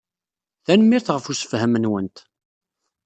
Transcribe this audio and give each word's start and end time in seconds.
Tanemmirt 0.65 1.07
ɣef 1.13 1.25
ussefhem-nwent. 1.31 2.17